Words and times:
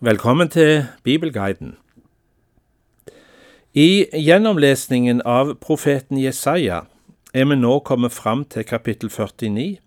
Velkommen 0.00 0.48
til 0.48 0.84
Bibelguiden. 1.02 1.76
I 3.72 4.04
gjennomlesningen 4.12 5.22
av 5.24 5.54
profeten 5.56 6.18
Jesaja 6.20 6.82
er 7.32 7.48
vi 7.48 7.56
nå 7.56 7.78
kommet 7.80 8.12
fram 8.12 8.42
til 8.44 8.68
kapittel 8.68 9.08
49 9.08 9.78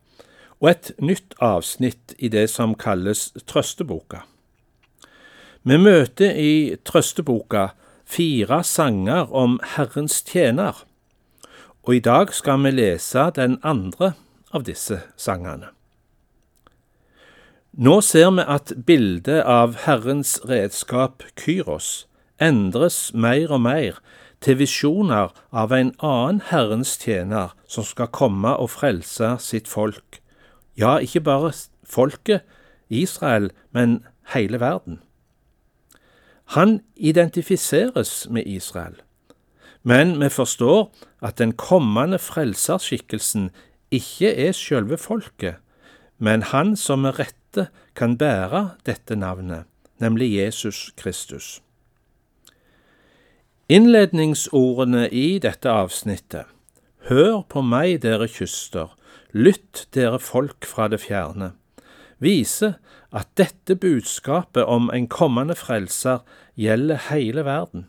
og 0.58 0.72
et 0.72 0.92
nytt 0.98 1.38
avsnitt 1.38 2.18
i 2.18 2.34
det 2.34 2.48
som 2.50 2.74
kalles 2.74 3.28
Trøsteboka. 3.46 4.26
Vi 5.62 5.78
møter 5.78 6.34
i 6.34 6.76
Trøsteboka 6.82 7.68
fire 8.02 8.64
sanger 8.64 9.30
om 9.30 9.60
Herrens 9.78 10.24
tjener, 10.26 10.74
og 11.86 11.96
i 11.96 12.02
dag 12.02 12.34
skal 12.34 12.66
vi 12.66 12.74
lese 12.82 13.30
den 13.38 13.60
andre 13.62 14.16
av 14.50 14.66
disse 14.66 15.04
sangene. 15.18 15.70
Nå 17.80 18.02
ser 18.04 18.34
vi 18.36 18.44
at 18.44 18.74
bildet 18.84 19.46
av 19.48 19.78
Herrens 19.86 20.34
redskap 20.44 21.22
Kyros 21.40 22.10
endres 22.44 23.14
mer 23.16 23.54
og 23.56 23.62
mer 23.64 24.02
til 24.44 24.58
visjoner 24.60 25.32
av 25.56 25.72
en 25.72 25.94
annen 26.04 26.42
Herrens 26.50 26.98
tjener 27.00 27.54
som 27.72 27.86
skal 27.88 28.12
komme 28.12 28.52
og 28.60 28.74
frelse 28.74 29.30
sitt 29.40 29.72
folk. 29.72 30.20
Ja, 30.76 30.98
ikke 31.00 31.24
bare 31.24 31.54
folket, 31.88 32.44
Israel, 32.92 33.48
men 33.72 34.02
hele 34.34 34.60
verden. 34.60 35.00
Han 36.60 36.82
identifiseres 36.98 38.28
med 38.28 38.44
Israel, 38.44 39.00
men 39.88 40.18
vi 40.20 40.28
forstår 40.28 40.92
at 41.24 41.40
den 41.40 41.56
kommende 41.56 42.20
frelserskikkelsen 42.20 43.54
ikke 43.88 44.36
er 44.36 44.52
selve 44.52 45.00
folket, 45.00 45.64
men 46.20 46.44
han 46.52 46.76
som 46.78 47.02
med 47.08 47.18
rette 47.20 47.70
kan 47.96 48.18
bære 48.20 48.76
dette 48.86 49.16
navnet, 49.16 49.66
nemlig 50.00 50.34
Jesus 50.36 50.92
Kristus. 51.00 51.60
Innledningsordene 53.70 55.08
i 55.10 55.40
dette 55.40 55.70
avsnittet 55.72 56.50
Hør 57.10 57.44
på 57.48 57.62
meg, 57.64 58.02
dere 58.04 58.28
kyster, 58.28 58.92
lytt, 59.32 59.88
dere 59.96 60.20
folk 60.20 60.68
fra 60.68 60.90
det 60.92 61.00
fjerne, 61.02 61.54
viser 62.20 62.76
at 63.16 63.30
dette 63.40 63.78
budskapet 63.80 64.68
om 64.68 64.90
en 64.94 65.08
kommende 65.08 65.56
frelser 65.56 66.20
gjelder 66.60 67.00
hele 67.10 67.46
verden. 67.48 67.88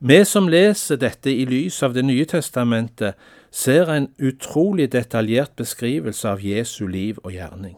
Vi 0.00 0.22
som 0.24 0.48
leser 0.48 0.96
dette 0.96 1.28
i 1.28 1.44
lys 1.44 1.82
av 1.84 1.92
Det 1.94 2.06
nye 2.06 2.24
testamentet, 2.24 3.18
ser 3.50 3.90
en 3.90 4.08
utrolig 4.18 4.92
detaljert 4.92 5.56
beskrivelse 5.58 6.28
av 6.28 6.42
Jesu 6.44 6.86
liv 6.88 7.18
og 7.24 7.34
gjerning. 7.34 7.76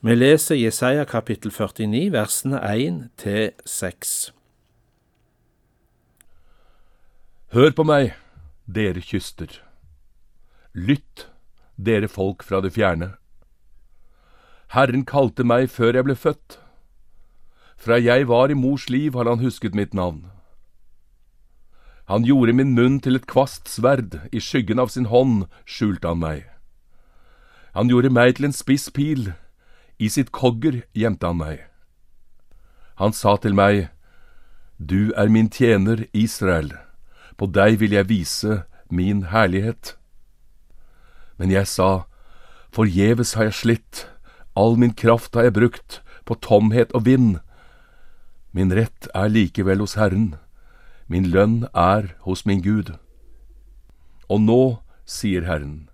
Vi 0.00 0.14
leser 0.14 0.54
Jesaja 0.54 1.04
kapittel 1.04 1.50
49, 1.50 2.12
versene 2.14 2.60
1 2.62 2.98
til 3.18 3.50
6. 3.66 4.12
Hør 7.56 7.72
på 7.74 7.86
meg, 7.86 8.12
dere 8.66 9.02
kyster. 9.02 9.50
Lytt, 10.74 11.26
dere 11.76 12.08
folk 12.08 12.44
fra 12.46 12.60
det 12.62 12.74
fjerne. 12.76 13.14
Herren 14.74 15.06
kalte 15.06 15.46
meg 15.46 15.70
før 15.70 15.96
jeg 15.96 16.06
ble 16.06 16.16
født. 16.18 16.60
Fra 17.76 17.98
jeg 17.98 18.28
var 18.28 18.50
i 18.50 18.58
mors 18.58 18.88
liv 18.90 19.14
har 19.18 19.28
han 19.30 19.42
husket 19.42 19.74
mitt 19.74 19.94
navn. 19.94 20.26
Han 22.06 22.22
gjorde 22.22 22.54
min 22.54 22.74
munn 22.74 23.00
til 23.02 23.18
et 23.18 23.26
kvast 23.26 23.66
sverd, 23.66 24.20
i 24.30 24.38
skyggen 24.38 24.78
av 24.78 24.92
sin 24.94 25.08
hånd 25.10 25.48
skjulte 25.66 26.06
han 26.06 26.22
meg. 26.22 26.44
Han 27.74 27.90
gjorde 27.90 28.12
meg 28.14 28.36
til 28.36 28.46
en 28.46 28.54
spiss 28.54 28.86
pil, 28.94 29.32
i 29.98 30.08
sitt 30.12 30.30
kogger 30.30 30.84
gjemte 30.94 31.26
han 31.26 31.40
meg. 31.40 31.64
Han 33.02 33.12
sa 33.12 33.34
til 33.42 33.58
meg, 33.58 33.88
Du 34.78 35.10
er 35.16 35.28
min 35.28 35.50
tjener, 35.50 36.06
Israel, 36.12 36.76
på 37.36 37.50
deg 37.50 37.80
vil 37.80 37.96
jeg 37.96 38.08
vise 38.08 38.62
min 38.88 39.26
herlighet. 39.32 39.96
Men 41.38 41.50
jeg 41.50 41.66
sa, 41.66 42.06
Forgjeves 42.70 43.34
har 43.34 43.50
jeg 43.50 43.60
slitt, 43.60 44.06
all 44.54 44.76
min 44.78 44.94
kraft 44.94 45.34
har 45.34 45.48
jeg 45.48 45.58
brukt 45.58 46.00
på 46.24 46.38
tomhet 46.38 46.92
og 46.94 47.06
vind. 47.08 47.38
Min 48.52 48.70
rett 48.72 49.08
er 49.14 49.32
likevel 49.32 49.82
hos 49.82 49.96
Herren 49.98 50.36
Min 51.06 51.28
lønn 51.30 51.66
er 51.72 52.14
hos 52.26 52.42
min 52.46 52.62
Gud. 52.62 52.96
Og 54.28 54.40
nå, 54.42 54.62
sier 55.06 55.46
Herren, 55.46 55.86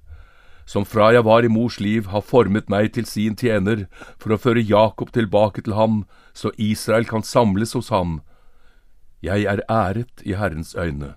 som 0.65 0.87
fra 0.89 1.11
jeg 1.13 1.27
var 1.27 1.45
i 1.45 1.51
mors 1.53 1.77
liv 1.85 2.07
har 2.09 2.25
formet 2.25 2.71
meg 2.73 2.95
til 2.97 3.05
sin 3.05 3.35
tjener 3.37 3.85
for 4.17 4.33
å 4.33 4.41
føre 4.41 4.65
Jakob 4.65 5.13
tilbake 5.13 5.65
til 5.67 5.77
ham, 5.77 6.05
så 6.33 6.53
Israel 6.57 7.05
kan 7.05 7.27
samles 7.27 7.75
hos 7.77 7.91
ham. 7.93 8.23
Jeg 9.21 9.45
er 9.45 9.61
æret 9.69 10.25
i 10.25 10.33
Herrens 10.33 10.73
øyne. 10.75 11.15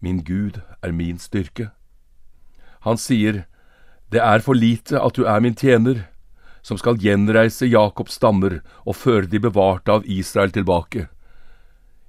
Min 0.00 0.22
Gud 0.22 0.60
er 0.82 0.94
min 0.94 1.18
styrke. 1.18 1.72
Han 2.86 2.96
sier, 2.96 3.46
Det 4.12 4.22
er 4.22 4.38
for 4.40 4.54
lite 4.54 4.96
at 5.02 5.18
du 5.18 5.26
er 5.26 5.40
min 5.40 5.58
tjener, 5.58 6.06
som 6.62 6.78
skal 6.78 6.96
gjenreise 6.96 7.66
Jakobs 7.66 8.14
stammer 8.14 8.60
og 8.86 8.96
føre 8.96 9.26
de 9.26 9.40
bevarte 9.40 9.92
av 9.92 10.06
Israel 10.06 10.54
tilbake. 10.54 11.08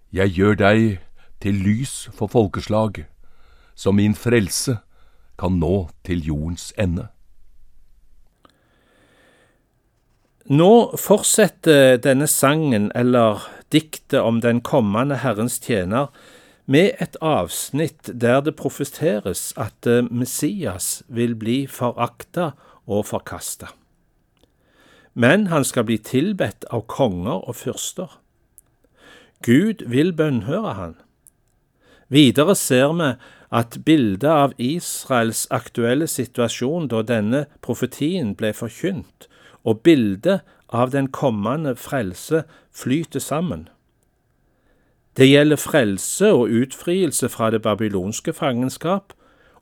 Jeg 0.09 0.33
gjør 0.33 0.55
deg 0.57 0.99
til 1.41 1.59
lys 1.61 2.09
for 2.17 2.31
folkeslag, 2.31 3.03
så 3.77 3.91
min 3.93 4.15
frelse 4.17 4.79
kan 5.39 5.59
nå 5.61 5.89
til 6.07 6.23
jordens 6.25 6.71
ende. 6.81 7.07
Nå 10.49 10.97
fortsetter 10.97 11.99
denne 12.01 12.25
sangen, 12.25 12.89
eller 12.97 13.45
diktet 13.69 14.17
om 14.17 14.41
den 14.41 14.63
kommende 14.65 15.19
Herrens 15.21 15.59
tjener, 15.61 16.09
med 16.65 16.97
et 17.01 17.15
avsnitt 17.21 18.09
der 18.09 18.41
det 18.45 18.55
profeteres 18.57 19.51
at 19.57 19.85
Messias 20.09 21.03
vil 21.07 21.35
bli 21.37 21.63
forakta 21.69 22.51
og 22.89 23.05
forkasta. 23.09 23.69
Men 25.13 25.47
han 25.53 25.65
skal 25.65 25.85
bli 25.85 25.97
tilbedt 26.01 26.65
av 26.73 26.87
konger 26.89 27.45
og 27.45 27.57
fyrster. 27.61 28.17
Gud 29.45 29.85
vil 29.87 30.13
bønnhøre 30.13 30.73
han. 30.73 30.95
Videre 32.09 32.55
ser 32.55 32.93
vi 32.97 33.09
at 33.49 33.77
bildet 33.85 34.29
av 34.29 34.53
Israels 34.57 35.45
aktuelle 35.53 36.07
situasjon 36.07 36.89
da 36.91 37.01
denne 37.05 37.45
profetien 37.65 38.35
ble 38.37 38.51
forkynt, 38.53 39.27
og 39.63 39.81
bildet 39.85 40.41
av 40.69 40.91
den 40.93 41.09
kommende 41.13 41.75
frelse 41.75 42.43
flyter 42.71 43.19
sammen. 43.19 43.67
Det 45.17 45.27
gjelder 45.27 45.59
frelse 45.59 46.31
og 46.33 46.53
utfrielse 46.61 47.29
fra 47.29 47.49
det 47.51 47.61
babylonske 47.61 48.33
fangenskap, 48.33 49.13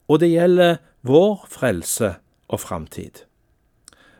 og 0.08 0.20
det 0.20 0.32
gjelder 0.32 0.78
vår 1.02 1.48
frelse 1.52 2.16
og 2.48 2.60
framtid. 2.60 3.24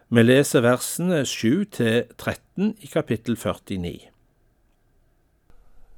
Vi 0.10 0.24
leser 0.24 0.64
versene 0.64 1.26
7 1.26 1.66
til 1.72 2.04
13 2.18 2.76
i 2.80 2.88
kapittel 2.88 3.36
49. 3.36 4.17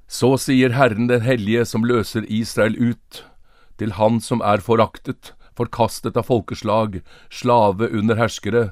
Så 0.10 0.34
sier 0.42 0.74
Herren 0.74 1.06
den 1.08 1.22
hellige 1.22 1.68
som 1.70 1.86
løser 1.86 2.26
Israel 2.26 2.74
ut, 2.82 3.26
til 3.78 3.94
han 3.94 4.18
som 4.20 4.42
er 4.42 4.64
foraktet, 4.66 5.36
forkastet 5.54 6.18
av 6.18 6.26
folkeslag, 6.26 7.04
slave 7.30 7.92
under 7.94 8.18
herskere. 8.18 8.64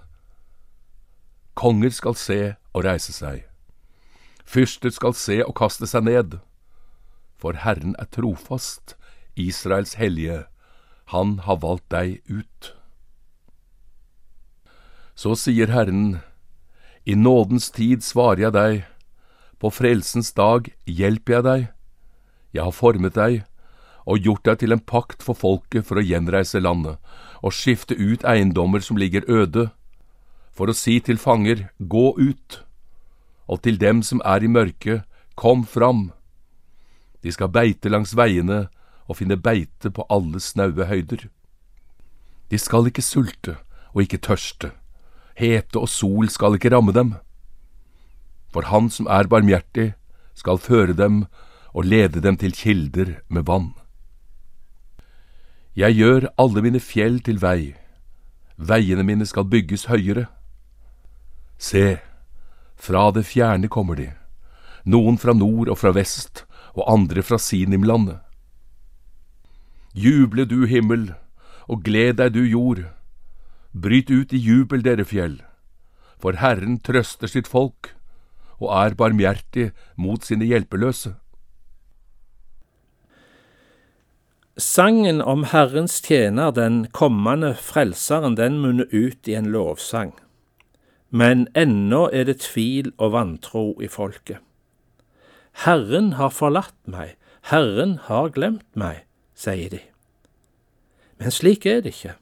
Konger 1.54 1.94
skal 1.94 2.18
se 2.18 2.40
og 2.74 2.88
reise 2.90 3.14
seg. 3.14 3.46
Fyrster 4.48 4.94
skal 4.96 5.14
se 5.14 5.38
og 5.46 5.54
kaste 5.60 5.86
seg 5.90 6.08
ned. 6.10 6.40
For 7.38 7.54
Herren 7.62 7.94
er 8.02 8.10
trofast, 8.10 8.96
Israels 9.38 9.94
hellige, 10.02 10.46
han 11.14 11.38
har 11.46 11.62
valgt 11.62 11.92
deg 11.94 12.18
ut. 12.26 12.74
Så 15.14 15.38
sier 15.38 15.70
Herren, 15.70 16.20
i 17.06 17.14
nådens 17.14 17.70
tid 17.72 18.02
svarer 18.02 18.48
jeg 18.48 18.56
deg, 18.58 18.86
på 19.62 19.72
frelsens 19.74 20.34
dag 20.38 20.70
hjelper 20.86 21.38
jeg 21.38 21.46
deg. 21.48 21.64
Jeg 22.54 22.64
har 22.64 22.76
formet 22.76 23.18
deg 23.18 23.42
og 24.08 24.24
gjort 24.24 24.46
deg 24.48 24.62
til 24.62 24.76
en 24.76 24.84
pakt 24.84 25.26
for 25.26 25.38
folket 25.38 25.88
for 25.88 26.00
å 26.00 26.06
gjenreise 26.06 26.62
landet 26.64 27.02
og 27.42 27.54
skifte 27.54 27.98
ut 27.98 28.24
eiendommer 28.26 28.82
som 28.82 28.98
ligger 28.98 29.28
øde, 29.30 29.68
for 30.54 30.72
å 30.72 30.78
si 30.78 30.98
til 31.04 31.20
fanger, 31.22 31.68
gå 31.78 32.16
ut, 32.18 32.64
og 33.46 33.62
til 33.62 33.78
dem 33.78 34.02
som 34.02 34.24
er 34.26 34.42
i 34.42 34.50
mørket, 34.50 35.04
kom 35.38 35.62
fram. 35.70 36.10
De 37.22 37.30
skal 37.34 37.52
beite 37.54 37.92
langs 37.94 38.16
veiene 38.18 38.66
og 39.06 39.20
finne 39.20 39.38
beite 39.38 39.92
på 39.94 40.06
alle 40.10 40.42
snaue 40.42 40.88
høyder. 40.90 41.28
De 42.50 42.58
skal 42.58 42.90
ikke 42.90 43.06
sulte 43.06 43.60
og 43.94 44.02
ikke 44.08 44.24
tørste, 44.24 44.72
hete 45.38 45.78
og 45.78 45.92
sol 45.94 46.32
skal 46.34 46.58
ikke 46.58 46.74
ramme 46.74 46.96
dem 46.96 47.14
for 48.58 48.72
Han 48.74 48.88
som 48.90 49.06
er 49.06 49.28
barmhjertig, 49.30 49.92
skal 50.34 50.58
føre 50.58 50.96
dem 50.98 51.28
og 51.78 51.86
lede 51.86 52.24
dem 52.26 52.40
til 52.42 52.56
kilder 52.58 53.20
med 53.30 53.44
vann. 53.46 53.76
Jeg 55.78 55.94
gjør 55.94 56.26
alle 56.42 56.64
mine 56.66 56.80
fjell 56.82 57.20
til 57.22 57.38
vei, 57.38 57.76
veiene 58.58 59.04
mine 59.06 59.28
skal 59.30 59.46
bygges 59.46 59.86
høyere. 59.86 60.26
Se, 61.60 62.00
Fra 62.76 63.12
det 63.12 63.26
fjerne 63.26 63.70
kommer 63.70 63.96
de, 63.98 64.08
noen 64.86 65.18
fra 65.22 65.34
nord 65.38 65.70
og 65.70 65.78
fra 65.78 65.92
vest, 65.94 66.46
og 66.74 66.90
andre 66.94 67.22
fra 67.22 67.38
Sinimlandet. 67.38 68.18
Juble 69.94 70.46
du 70.46 70.66
himmel, 70.66 71.14
og 71.70 71.84
gled 71.86 72.18
deg 72.18 72.34
du 72.34 72.42
jord. 72.42 72.82
Bryt 73.74 74.10
ut 74.10 74.34
i 74.34 74.42
jubel, 74.42 74.82
dere 74.82 75.06
fjell, 75.06 75.44
for 76.18 76.42
Herren 76.42 76.80
trøster 76.82 77.30
sitt 77.30 77.50
folk 77.50 77.97
og 78.60 78.72
er 78.74 78.98
barmhjertig 78.98 79.72
mot 79.98 80.26
sine 80.26 80.48
hjelpeløse. 80.50 81.14
Sangen 84.58 85.22
om 85.22 85.44
Herrens 85.52 86.00
tjener, 86.02 86.50
den 86.52 86.88
kommende 86.90 87.54
frelseren, 87.54 88.38
den 88.40 88.58
munner 88.64 88.90
ut 88.90 89.30
i 89.30 89.36
en 89.38 89.52
lovsang. 89.54 90.16
Men 91.10 91.46
ennå 91.54 92.08
er 92.10 92.26
det 92.26 92.40
tvil 92.42 92.90
og 92.98 93.14
vantro 93.14 93.68
i 93.82 93.88
folket. 93.88 94.42
Herren 95.66 96.16
har 96.18 96.34
forlatt 96.34 96.78
meg, 96.90 97.14
Herren 97.50 98.00
har 98.10 98.34
glemt 98.34 98.68
meg, 98.74 99.06
sier 99.38 99.70
de. 99.72 99.84
Men 101.22 101.34
slik 101.34 101.66
er 101.66 101.86
det 101.86 101.94
ikke. 101.94 102.18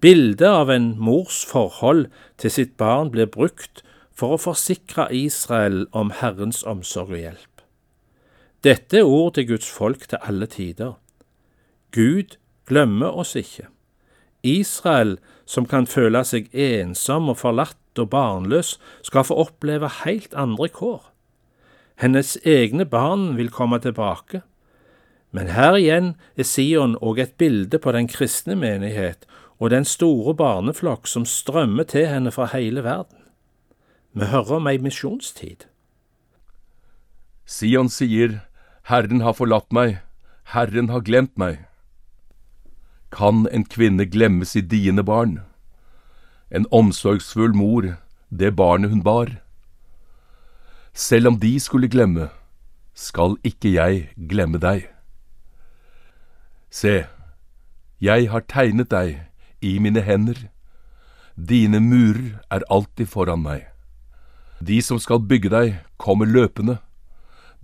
Bildet 0.00 0.48
av 0.48 0.70
en 0.72 0.94
mors 0.96 1.42
forhold 1.44 2.06
til 2.40 2.52
sitt 2.52 2.76
barn 2.80 3.10
blir 3.12 3.28
brukt 3.28 3.82
for 4.20 4.36
å 4.36 4.42
forsikre 4.42 5.08
Israel 5.16 5.86
om 5.96 6.12
Herrens 6.20 6.60
omsorg 6.68 7.14
og 7.16 7.22
hjelp. 7.22 7.64
Dette 8.60 9.00
er 9.00 9.08
ord 9.08 9.38
til 9.38 9.48
Guds 9.54 9.68
folk 9.72 10.04
til 10.10 10.20
alle 10.20 10.48
tider. 10.50 10.98
Gud 11.96 12.36
glemmer 12.68 13.16
oss 13.16 13.32
ikke. 13.38 13.70
Israel, 14.44 15.16
som 15.48 15.66
kan 15.68 15.88
føle 15.88 16.20
seg 16.24 16.50
ensom 16.52 17.32
og 17.32 17.40
forlatt 17.40 18.00
og 18.00 18.10
barnløs, 18.12 18.76
skal 19.02 19.24
få 19.26 19.38
oppleve 19.46 19.88
helt 20.02 20.36
andre 20.36 20.68
kår. 20.68 21.02
Hennes 22.00 22.36
egne 22.48 22.86
barn 22.88 23.34
vil 23.36 23.50
komme 23.52 23.80
tilbake. 23.80 24.42
Men 25.32 25.52
her 25.54 25.76
igjen 25.78 26.14
er 26.36 26.48
Sion 26.48 26.96
òg 27.00 27.20
et 27.22 27.36
bilde 27.40 27.78
på 27.78 27.92
den 27.96 28.08
kristne 28.10 28.56
menighet 28.58 29.26
og 29.60 29.70
den 29.70 29.84
store 29.84 30.34
barneflokk 30.34 31.08
som 31.08 31.26
strømmer 31.28 31.86
til 31.88 32.08
henne 32.08 32.32
fra 32.34 32.48
hele 32.54 32.84
verden. 32.84 33.19
Vi 34.12 34.26
hører 34.26 34.56
om 34.56 34.66
ei 34.66 34.78
misjonstid. 34.82 35.68
Sion 37.46 37.88
sier, 37.88 38.40
Herren 38.90 39.22
har 39.22 39.36
forlatt 39.38 39.70
meg, 39.70 40.00
Herren 40.50 40.90
har 40.90 41.04
glemt 41.06 41.38
meg. 41.38 41.60
Kan 43.14 43.46
en 43.54 43.64
kvinne 43.64 44.08
glemme 44.10 44.44
sitt 44.44 44.66
diende 44.70 45.04
barn? 45.06 45.38
En 46.50 46.66
omsorgsfull 46.74 47.54
mor, 47.54 47.86
det 48.30 48.56
barnet 48.56 48.90
hun 48.90 49.04
bar? 49.06 49.30
Selv 50.92 51.30
om 51.30 51.38
de 51.38 51.54
skulle 51.60 51.88
glemme, 51.88 52.30
skal 52.94 53.38
ikke 53.46 53.76
jeg 53.78 54.10
glemme 54.16 54.58
deg. 54.58 54.90
Se, 56.70 57.06
jeg 58.02 58.30
har 58.30 58.46
tegnet 58.50 58.90
deg 58.90 59.20
i 59.62 59.78
mine 59.78 60.02
hender, 60.02 60.48
dine 61.38 61.78
murer 61.78 62.40
er 62.50 62.66
alltid 62.70 63.06
foran 63.06 63.46
meg. 63.46 63.70
De 64.60 64.82
som 64.84 65.00
skal 65.00 65.22
bygge 65.24 65.48
deg, 65.48 65.80
kommer 65.96 66.28
løpende. 66.28 66.78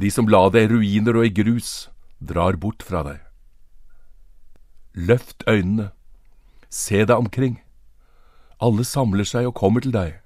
De 0.01 0.11
som 0.11 0.29
la 0.29 0.47
deg 0.53 0.67
i 0.67 0.73
ruiner 0.73 1.17
og 1.17 1.29
i 1.29 1.33
grus, 1.33 1.89
drar 2.21 2.57
bort 2.57 2.83
fra 2.85 3.03
deg. 3.05 3.21
Løft 4.97 5.45
øynene, 5.49 5.91
se 6.73 7.05
deg 7.05 7.17
omkring. 7.17 7.61
Alle 8.61 8.85
samler 8.85 9.29
seg 9.29 9.51
og 9.51 9.59
kommer 9.61 9.85
til 9.85 9.93
deg. 9.93 10.17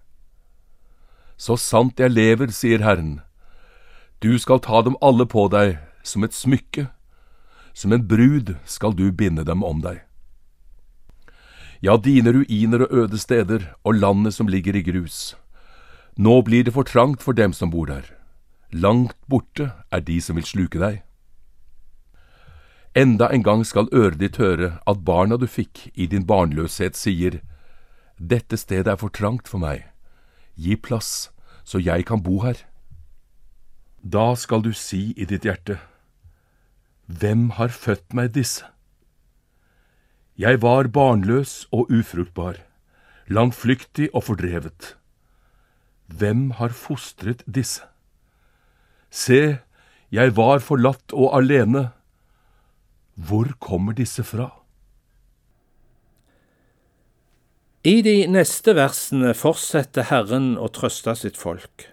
Så 1.34 1.56
sant 1.58 1.98
jeg 1.98 2.14
lever, 2.14 2.52
sier 2.54 2.84
Herren, 2.84 3.18
du 4.22 4.36
skal 4.38 4.60
ta 4.62 4.82
dem 4.86 4.98
alle 5.02 5.26
på 5.26 5.48
deg 5.50 5.78
som 6.06 6.22
et 6.22 6.36
smykke, 6.36 6.86
som 7.74 7.94
en 7.96 8.06
brud 8.06 8.54
skal 8.68 8.94
du 8.94 9.08
binde 9.10 9.46
dem 9.48 9.64
om 9.66 9.80
deg. 9.82 10.04
Ja, 11.80 11.96
dine 11.96 12.34
ruiner 12.36 12.84
og 12.84 12.92
øde 12.92 13.18
steder 13.18 13.70
og 13.82 13.96
landet 13.96 14.36
som 14.36 14.50
ligger 14.52 14.76
i 14.76 14.84
grus, 14.84 15.34
nå 16.16 16.42
blir 16.42 16.64
det 16.64 16.74
for 16.74 16.84
trangt 16.84 17.22
for 17.22 17.32
dem 17.32 17.52
som 17.52 17.70
bor 17.70 17.86
der. 17.86 18.04
Langt 18.72 19.16
borte 19.26 19.72
er 19.90 20.00
de 20.00 20.20
som 20.20 20.36
vil 20.36 20.46
sluke 20.46 20.78
deg. 20.78 21.02
Enda 22.94 23.28
en 23.30 23.42
gang 23.42 23.64
skal 23.66 23.88
øret 23.94 24.18
ditt 24.18 24.36
høre 24.42 24.80
at 24.86 25.04
barna 25.06 25.36
du 25.38 25.46
fikk 25.46 25.90
i 25.94 26.06
din 26.06 26.26
barnløshet 26.26 26.96
sier, 26.96 27.40
Dette 28.20 28.58
stedet 28.60 28.90
er 28.90 28.98
for 29.00 29.08
trangt 29.08 29.48
for 29.48 29.62
meg, 29.62 29.86
gi 30.54 30.76
plass 30.76 31.30
så 31.64 31.78
jeg 31.78 32.04
kan 32.08 32.22
bo 32.22 32.40
her. 32.42 32.58
Da 34.02 34.34
skal 34.34 34.62
du 34.64 34.72
si 34.72 35.12
i 35.16 35.24
ditt 35.24 35.46
hjerte, 35.46 35.78
Hvem 37.06 37.50
har 37.58 37.68
født 37.74 38.14
meg 38.14 38.34
disse? 38.34 38.64
Jeg 40.38 40.62
var 40.62 40.88
barnløs 40.88 41.66
og 41.72 41.90
ufruktbar, 41.90 42.62
langflyktig 43.26 44.08
og 44.14 44.24
fordrevet. 44.24 44.94
Hvem 46.10 46.50
har 46.58 46.74
fostret 46.74 47.44
disse? 47.46 47.84
Se, 49.10 49.58
jeg 50.10 50.36
var 50.36 50.62
forlatt 50.62 51.14
og 51.14 51.34
alene. 51.38 51.90
Hvor 53.14 53.52
kommer 53.62 53.94
disse 53.94 54.24
fra? 54.26 54.48
I 57.86 58.02
de 58.04 58.26
neste 58.28 58.74
versene 58.76 59.32
fortsetter 59.32 60.10
Herren 60.10 60.52
å 60.60 60.68
trøste 60.68 61.14
sitt 61.16 61.38
folk. 61.40 61.86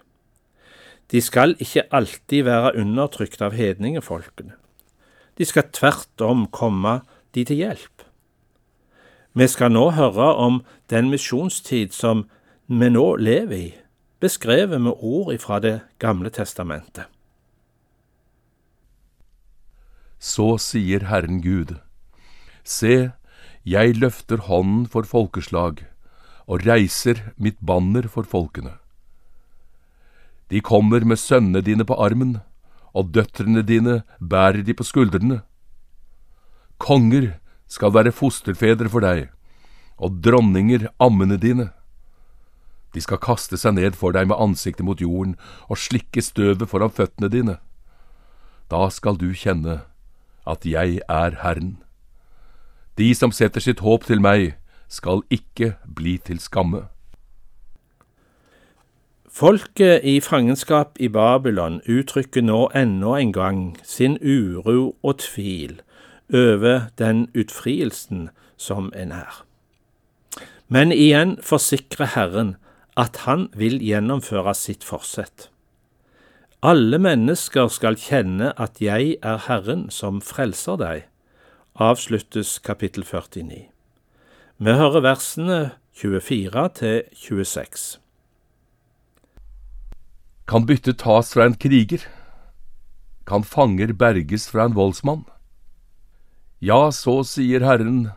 De 1.08 1.22
skal 1.24 1.54
ikke 1.62 1.86
alltid 1.94 2.44
være 2.44 2.74
undertrykt 2.82 3.40
av 3.40 3.56
hedningefolkene. 3.56 4.52
De 5.38 5.46
skal 5.48 5.70
tvert 5.72 6.20
om 6.20 6.44
komme 6.52 6.98
de 7.32 7.46
til 7.48 7.62
hjelp. 7.62 8.04
Vi 9.32 9.46
skal 9.48 9.72
nå 9.72 9.86
høre 9.96 10.28
om 10.34 10.60
den 10.90 11.08
misjonstid 11.12 11.94
som 11.96 12.26
vi 12.66 12.90
nå 12.92 13.14
lever 13.16 13.56
i 13.56 13.68
beskrevet 14.20 14.80
med 14.80 14.98
ord 14.98 15.32
ifra 15.34 15.60
Det 15.60 15.80
gamle 15.98 16.30
testamentet. 16.30 17.06
Så 20.18 20.58
sier 20.58 21.06
Herren 21.06 21.40
Gud, 21.42 21.78
Se, 22.64 23.12
jeg 23.64 23.94
løfter 23.96 24.42
hånden 24.48 24.86
for 24.90 25.06
folkeslag 25.06 25.84
og 26.48 26.66
reiser 26.66 27.30
mitt 27.36 27.60
banner 27.60 28.08
for 28.08 28.26
folkene. 28.26 28.74
De 30.50 30.60
kommer 30.64 31.04
med 31.04 31.20
sønnene 31.20 31.62
dine 31.62 31.84
på 31.84 31.94
armen, 31.94 32.38
og 32.96 33.12
døtrene 33.12 33.62
dine 33.62 34.02
bærer 34.18 34.64
de 34.64 34.74
på 34.74 34.84
skuldrene. 34.84 35.42
Konger 36.80 37.34
skal 37.68 37.92
være 37.94 38.14
fosterfedre 38.16 38.88
for 38.88 39.04
deg, 39.04 39.28
og 40.00 40.22
dronninger 40.24 40.88
ammene 40.98 41.36
dine. 41.36 41.68
De 42.94 43.00
skal 43.04 43.20
kaste 43.20 43.58
seg 43.60 43.76
ned 43.76 43.96
for 43.96 44.16
deg 44.16 44.28
med 44.30 44.40
ansiktet 44.40 44.86
mot 44.86 45.00
jorden 45.00 45.36
og 45.68 45.80
slikke 45.80 46.22
støvet 46.24 46.68
foran 46.70 46.94
føttene 46.94 47.28
dine. 47.32 47.58
Da 48.70 48.88
skal 48.92 49.16
du 49.20 49.32
kjenne 49.32 49.82
at 50.48 50.64
jeg 50.64 51.00
er 51.08 51.40
Herren. 51.42 51.78
De 52.98 53.14
som 53.14 53.32
setter 53.32 53.60
sitt 53.60 53.80
håp 53.84 54.08
til 54.08 54.20
meg, 54.24 54.56
skal 54.88 55.20
ikke 55.30 55.74
bli 55.84 56.16
til 56.24 56.40
skamme. 56.40 56.86
Folket 59.28 60.00
i 60.02 60.16
fangenskap 60.24 60.96
i 60.98 61.06
Babylon 61.12 61.82
uttrykker 61.86 62.42
nå 62.42 62.70
ennå 62.74 63.12
en 63.14 63.32
gang 63.36 63.60
sin 63.84 64.16
uro 64.18 64.96
og 65.02 65.20
tvil 65.22 65.76
over 66.34 66.88
den 66.98 67.28
utfrielsen 67.36 68.30
som 68.56 68.90
er 68.96 69.12
nær. 69.12 69.44
Men 70.68 70.90
igjen 70.92 71.36
forsikrer 71.44 72.16
Herren 72.16 72.56
at 72.98 73.22
han 73.28 73.46
vil 73.54 73.78
gjennomføre 73.84 74.54
sitt 74.58 74.82
forsett. 74.86 75.48
Alle 76.66 76.98
mennesker 76.98 77.68
skal 77.70 77.94
kjenne 78.02 78.50
at 78.58 78.80
jeg 78.82 79.14
er 79.22 79.44
Herren 79.46 79.86
som 79.94 80.18
frelser 80.24 80.80
deg, 80.80 81.04
avsluttes 81.78 82.56
kapittel 82.66 83.06
49. 83.06 83.68
Vi 84.58 84.74
hører 84.74 85.04
versene 85.06 85.58
24 85.94 86.64
til 86.80 86.96
26. 87.14 87.86
Kan 90.50 90.66
bytte 90.66 90.96
tas 90.98 91.30
fra 91.36 91.46
en 91.46 91.54
kriger? 91.54 92.02
Kan 93.28 93.44
fanger 93.46 93.92
berges 93.94 94.48
fra 94.50 94.66
en 94.66 94.74
voldsmann? 94.74 95.22
Ja, 96.58 96.90
så 96.90 97.20
sier 97.22 97.62
Herren, 97.62 98.08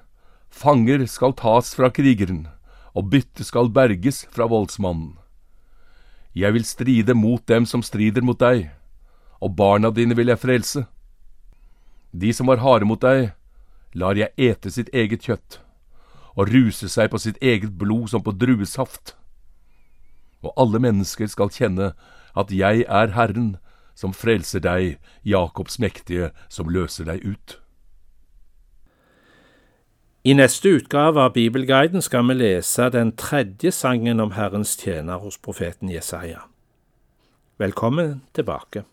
fanger 0.50 1.06
skal 1.06 1.38
tas 1.38 1.76
fra 1.78 1.92
krigeren 1.94 2.48
og 2.94 3.10
byttet 3.12 3.48
skal 3.48 3.72
berges 3.72 4.26
fra 4.32 4.48
voldsmannen. 4.52 5.16
Jeg 6.36 6.54
vil 6.54 6.66
stride 6.66 7.14
mot 7.14 7.44
dem 7.48 7.66
som 7.68 7.84
strider 7.84 8.24
mot 8.24 8.40
deg, 8.40 8.70
og 9.42 9.56
barna 9.56 9.92
dine 9.92 10.16
vil 10.16 10.32
jeg 10.32 10.40
frelse. 10.40 10.86
De 12.12 12.32
som 12.34 12.48
var 12.48 12.64
harde 12.64 12.88
mot 12.88 13.02
deg, 13.02 13.34
lar 13.94 14.16
jeg 14.16 14.32
ete 14.38 14.72
sitt 14.72 14.92
eget 14.96 15.24
kjøtt, 15.28 15.60
og 16.36 16.52
ruse 16.52 16.88
seg 16.90 17.12
på 17.12 17.20
sitt 17.20 17.40
eget 17.42 17.76
blod 17.80 18.10
som 18.12 18.24
på 18.24 18.32
druesaft. 18.32 19.16
og 20.42 20.54
alle 20.58 20.80
mennesker 20.82 21.28
skal 21.30 21.52
kjenne 21.54 21.92
at 22.34 22.50
jeg 22.50 22.86
er 22.90 23.12
Herren, 23.14 23.58
som 23.94 24.14
frelser 24.14 24.60
deg, 24.60 24.98
Jakobs 25.22 25.78
mektige, 25.78 26.32
som 26.50 26.66
løser 26.66 27.06
deg 27.06 27.22
ut. 27.22 27.61
I 30.24 30.34
neste 30.38 30.70
utgave 30.70 31.18
av 31.18 31.32
Bibelguiden 31.34 32.02
skal 32.06 32.28
vi 32.30 32.36
lese 32.38 32.92
den 32.94 33.10
tredje 33.18 33.72
sangen 33.74 34.20
om 34.22 34.36
Herrens 34.36 34.76
tjener 34.78 35.18
hos 35.18 35.40
profeten 35.42 35.90
Jesaja. 35.90 36.44
Velkommen 37.58 38.20
tilbake. 38.38 38.84